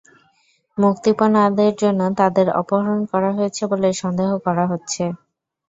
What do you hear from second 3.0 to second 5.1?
করা হয়েছে বলে সন্দেহ করা হচ্ছে।